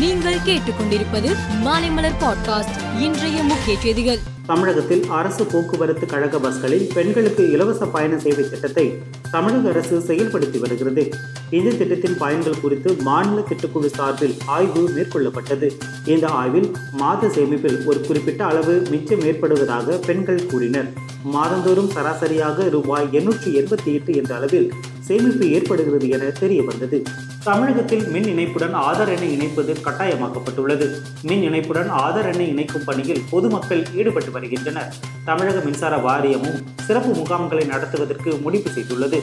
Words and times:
நீங்கள் 0.00 0.36
கேட்டுக்கொண்டிருப்பது 0.46 1.30
மாலைமலர் 1.64 2.16
பாட்காஸ்ட் 2.20 3.00
இன்றைய 3.00 3.42
முக்கிய 3.42 3.78
செய்திகள். 3.78 4.18
தமிழகத்தில் 4.46 5.04
அரசு 5.08 5.44
போக்குவரத்து 5.44 6.06
கழக 6.06 6.38
பஸ்களில் 6.38 6.90
பெண்களுக்கு 6.94 7.50
இலவச 7.50 7.86
பயண 7.86 8.18
சேவை 8.18 8.48
திட்டத்தை 8.48 8.98
தமிழக 9.30 9.68
அரசு 9.68 9.98
செயல்படுத்தி 9.98 10.58
வருகிறது. 10.58 11.10
இந்த 11.50 11.70
திட்டத்தின் 11.70 12.16
பயன்கள் 12.18 12.60
குறித்து 12.60 12.96
மாநில 13.00 13.40
திட்டக்குழு 13.40 13.86
சார்பில் 13.86 14.34
ஆய்வு 14.46 14.90
மேற்கொள்ளப்பட்டது. 14.96 15.70
இந்த 16.04 16.28
ஆய்வில் 16.28 16.70
மாத 16.92 17.26
சேமிப்பில் 17.26 17.84
ஒரு 17.84 18.00
குறிப்பிட்ட 18.00 18.44
அளவு 18.44 18.86
மிச்சம் 18.90 19.20
ஏற்படுவதாக 19.20 19.98
பெண்கள் 20.06 20.46
கூறினர். 20.46 20.92
மாதந்தோறும் 21.22 21.90
சராசரியாக 21.90 22.68
ரூபாய் 22.68 23.08
எண்ணூற்றி 23.12 23.50
எண்பத்தி 23.50 23.92
எட்டு 23.92 24.14
என்ற 24.14 24.34
அளவில் 24.34 24.72
சேமிப்பு 25.06 25.46
ஏற்படுகிறது 25.56 26.08
என 26.08 26.24
தெரிய 26.42 26.62
வந்தது 26.62 26.98
தமிழகத்தில் 27.44 28.04
மின் 28.14 28.28
இணைப்புடன் 28.32 28.74
ஆதார் 28.74 29.12
எண்ணை 29.14 29.28
இணைப்பது 29.36 29.72
கட்டாயமாக்கப்பட்டுள்ளது. 29.86 30.86
மின் 31.22 31.42
இணைப்புடன் 31.42 31.90
ஆதார் 32.04 32.28
எண்ணை 32.30 32.48
இணைக்கும் 32.48 32.84
பணியில் 32.84 33.22
பொதுமக்கள் 33.30 33.82
ஈடுபட்டு 33.96 34.30
வருகின்றனர். 34.30 34.90
தமிழக 35.24 35.60
மின்சார 35.60 35.96
வாரியமும் 35.96 36.58
சிறப்பு 36.86 37.12
முகாம்களை 37.20 37.64
நடத்துவதற்கு 37.66 38.32
முடிவு 38.44 38.70
செய்துள்ளது. 38.76 39.20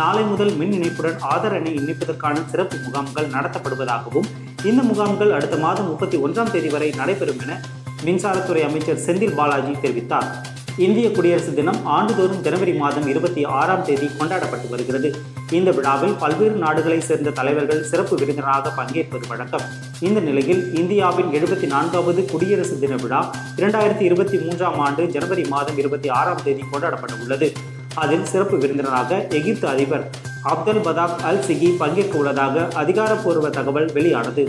நாளை 0.00 0.22
முதல் 0.22 0.52
மின் 0.60 0.72
இணைப்புடன் 0.72 1.18
ஆதார் 1.32 1.56
எண்ணை 1.58 1.74
இணைப்பதற்கான 1.74 2.36
சிறப்பு 2.50 2.76
முகாம்கள் 2.84 3.32
நடத்தப்படுவதாகவும் 3.36 4.30
இந்த 4.64 4.82
முகாம்கள் 4.82 5.32
அடுத்த 5.32 5.56
மாதம் 5.56 5.88
முப்பத்தி 5.88 6.16
ஒன்றாம் 6.16 6.50
தேதி 6.50 6.68
வரை 6.68 6.90
நடைபெறும் 6.96 7.42
என 7.46 7.60
மின்சாரத்துறை 8.04 8.62
அமைச்சர் 8.68 9.04
செந்தில் 9.06 9.34
பாலாஜி 9.34 9.74
தெரிவித்தார். 9.82 10.28
இந்திய 10.84 11.06
குடியரசு 11.10 11.54
தினம் 11.54 11.78
ஆண்டுதோறும் 11.94 12.42
ஜனவரி 12.44 12.72
மாதம் 12.74 13.06
இருபத்தி 13.06 13.42
ஆறாம் 13.58 13.82
தேதி 13.84 14.06
கொண்டாடப்பட்டு 14.18 14.68
வருகிறது. 14.68 15.08
இந்த 15.50 15.70
விழாவில் 15.70 16.14
பல்வேறு 16.22 16.54
நாடுகளைச் 16.54 17.06
சேர்ந்த 17.08 17.30
தலைவர்கள் 17.30 17.82
சிறப்பு 17.90 18.14
விருந்தினராக 18.16 18.72
பங்கேற்பது 18.78 19.26
வழக்கம். 19.28 19.64
இந்த 20.00 20.20
நிலையில் 20.20 20.62
இந்தியாவின் 20.74 21.30
எழுபத்தி 21.38 21.66
நான்காவது 21.66 22.24
குடியரசு 22.24 22.78
தின 22.78 22.96
விழா 22.96 23.20
இரண்டாயிரத்தி 23.56 24.00
இருபத்தி 24.00 24.38
மூன்றாம் 24.38 24.78
ஆண்டு 24.78 25.06
ஜனவரி 25.06 25.44
மாதம் 25.48 25.78
இருபத்தி 25.78 26.08
ஆறாம் 26.20 26.42
தேதி 26.44 26.64
கொண்டாடப்பட 26.72 27.12
உள்ளது. 27.22 27.52
அதில் 27.94 28.24
சிறப்பு 28.24 28.58
விருந்தினராக 28.58 29.26
எகிப்து 29.28 29.68
அதிபர் 29.68 30.06
அப்தல் 30.54 30.82
பதாக் 30.88 31.22
அல் 31.30 31.44
சிகி 31.48 31.70
பங்கேற்க 31.76 32.18
உள்ளதாக 32.18 32.68
அதிகாரப்பூர்வ 32.74 33.50
தகவல் 33.50 33.92
வெளியானது. 33.92 34.44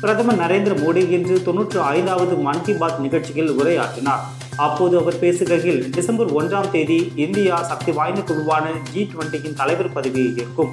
பிரதமர் 0.00 0.42
நரேந்திர 0.44 0.74
மோடி 0.84 1.04
இன்று 1.16 1.42
தொன்னூற்று 1.42 1.80
ஐந்தாவது 1.94 2.36
மன் 2.48 2.62
கி 2.62 2.72
பாத் 2.72 3.00
நிகழ்ச்சியில் 3.00 3.50
உரையாற்றினார். 3.60 4.22
அப்போது 4.64 4.94
அவர் 5.00 5.20
பேசுகையில் 5.22 5.82
டிசம்பர் 5.90 6.30
ஒன்றாம் 6.38 6.70
தேதி 6.70 6.96
இந்தியா 7.24 7.56
சக்தி 7.70 7.92
வாய்ந்த 7.92 8.20
குழுவான 8.20 8.66
ஜி 8.92 9.02
டுவெண்ட்டியின் 9.12 9.58
தலைவர் 9.60 9.92
பதவியை 9.92 10.32
ஏற்கும். 10.36 10.72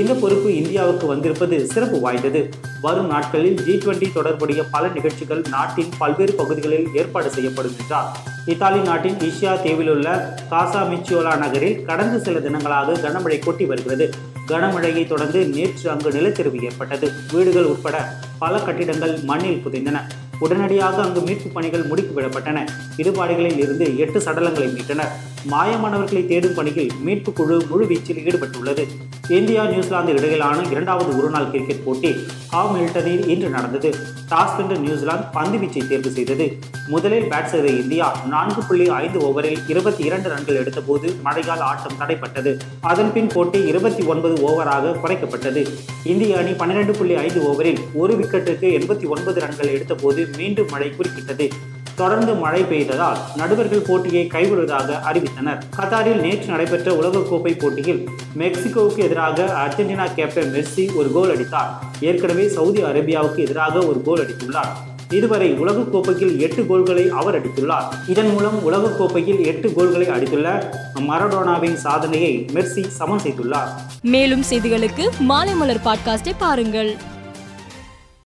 இந்த 0.00 0.12
பொறுப்பு 0.14 0.48
இந்தியாவுக்கு 0.56 1.06
வந்திருப்பது 1.06 1.56
சிறப்பு 1.66 2.00
வாய்ந்தது. 2.00 2.40
வரும் 2.80 3.06
நாட்களில் 3.06 3.58
ஜி 3.64 3.72
டுவெண்டி 3.72 4.08
தொடர்புடைய 4.12 4.60
பல 4.74 4.88
நிகழ்ச்சிகள் 4.88 5.42
நாட்டின் 5.50 5.92
பல்வேறு 5.98 6.32
பகுதிகளில் 6.32 6.88
ஏற்பாடு 6.94 7.30
செய்யப்படும் 7.30 7.76
என்றார். 7.80 8.08
இத்தாலி 8.46 8.80
நாட்டின் 8.80 9.18
ஈஷியா 9.28 9.54
தீவிலுள்ள 9.62 10.08
காசா 10.50 10.82
மிச்சியோலா 10.92 11.34
நகரில் 11.36 11.84
கடந்த 11.84 12.18
சில 12.18 12.38
தினங்களாக 12.38 12.98
கனமழை 13.06 13.38
கொட்டி 13.38 13.64
வருகிறது. 13.64 14.08
கனமழையை 14.48 15.06
தொடர்ந்து 15.06 15.46
நேற்று 15.46 15.90
அங்கு 15.90 16.10
நிலச்சரிவு 16.10 16.62
ஏற்பட்டது. 16.62 17.10
வீடுகள் 17.32 17.70
உட்பட 17.72 17.96
பல 18.38 18.58
கட்டிடங்கள் 18.58 19.14
மண்ணில் 19.30 19.62
புதைந்தன. 19.64 20.00
உடனடியாக 20.44 21.02
அங்கு 21.02 21.20
மீட்பு 21.20 21.48
பணிகள் 21.56 21.88
முடுக்கிவிடப்பட்டன. 21.88 22.58
இடுபாடுகளில் 22.96 23.60
இருந்து 23.64 23.86
எட்டு 23.98 24.18
சடலங்களை 24.26 24.68
மீட்டனர். 24.76 25.12
மாயமானவர்களை 25.50 26.22
தேடும் 26.26 26.54
பணியில் 26.54 26.92
மீட்பு 27.06 27.32
குழு 27.32 27.56
முழுவீச்சில் 27.70 28.22
ஈடுபட்டுள்ளது. 28.28 28.84
இந்தியா 29.28 29.66
நியூசிலாந்து 29.66 30.12
இடையிலான 30.12 30.62
இரண்டாவது 30.70 31.18
ஒருநாள் 31.18 31.50
கிரிக்கெட் 31.50 31.84
போட்டி 31.84 32.16
ஹாவ் 32.52 32.72
மில்டனில் 32.76 33.28
இன்று 33.28 33.48
நடந்தது. 33.48 33.94
டாஸ் 34.30 34.56
வென்ற 34.56 34.76
நியூசிலாந்து 34.76 35.24
பந்து 35.32 35.58
வீச்சை 35.58 35.86
தேர்வு 35.86 36.10
செய்தது. 36.10 36.58
முதலில் 36.88 37.30
பேட் 37.30 37.44
செய்த 37.44 37.66
இந்தியா 37.68 38.16
நான்கு 38.26 38.62
புள்ளி 38.62 38.88
ஐந்து 38.88 39.18
ஓவரில் 39.18 39.58
இருபத்தி 39.68 40.04
இரண்டு 40.04 40.28
ரன்கள் 40.28 40.64
எடுத்தபோது 40.64 41.20
மழையால் 41.22 41.58
ஆட்டம் 41.58 41.98
தடைப்பட்டது. 42.00 42.58
அதன்பின் 42.80 43.26
போட்டி 43.26 43.66
இருபத்தி 43.66 44.02
ஒன்பது 44.02 44.34
ஓவராக 44.50 44.94
குறைக்கப்பட்டது. 45.04 45.66
இந்திய 46.04 46.36
அணி 46.36 46.52
பன்னிரண்டு 46.52 46.92
புள்ளி 46.92 47.14
ஐந்து 47.14 47.40
ஓவரில் 47.40 47.78
ஒரு 47.94 48.14
விக்கெட்டுக்கு 48.14 48.68
எண்பத்தி 48.80 49.08
ஒன்பது 49.08 49.40
ரன்கள் 49.40 49.78
எடுத்தபோது 49.78 50.36
மீண்டும் 50.36 50.66
மழை 50.70 50.92
குறுக்கிட்டது. 50.96 51.50
தொடர்ந்து 51.94 52.34
மழை 52.34 52.62
பெய்ததால் 52.62 53.16
நடுவர்கள் 53.36 53.84
போட்டியை 53.86 54.26
கைவிடுவதாக 54.26 54.98
அறிவித்தனர். 55.12 55.60
கத்தாரில் 55.76 56.20
நேற்று 56.20 56.46
நடைபெற்ற 56.46 56.92
உலகக்கோப்பை 56.92 57.58
போட்டியில் 57.58 58.08
மெக்சிகோவுக்கு 58.38 58.96
எதிராக 58.96 59.66
அர்ஜென்டினா 59.66 60.14
கேப்டன் 60.14 60.52
மெர்சி 60.52 60.94
ஒரு 60.94 61.12
கோல் 61.12 61.30
அடித்தார். 61.30 61.78
ஏற்கனவே 62.00 62.48
சவுதி 62.48 62.82
அரேபியாவுக்கு 62.82 63.36
எதிராக 63.36 63.86
ஒரு 63.86 64.02
கோல் 64.02 64.26
அடித்துள்ளார். 64.26 64.92
இதுவரை 65.10 65.52
உலகக்கோப்பையில் 65.52 66.38
எட்டு 66.38 66.66
கோல்களை 66.66 67.08
அவர் 67.08 67.40
அடித்துள்ளார். 67.40 67.84
இதன் 68.08 68.30
மூலம் 68.30 68.60
உலகக்கோப்பையில் 68.72 69.44
எட்டு 69.44 69.72
கோல்களை 69.72 70.06
அடித்துள்ள 70.06 70.72
மரடோனாவின் 70.98 71.74
சாதனையை 71.74 72.46
மெர்சி 72.54 72.86
சமன் 72.86 73.20
செய்துள்ளார். 73.24 73.68
மேலும் 74.02 74.44
செய்திகளுக்கு 74.50 75.10
மாலை 75.18 75.54
மலர் 75.54 75.80
பாட்காஸ்டை 75.84 76.32
பாருங்கள். 76.38 76.96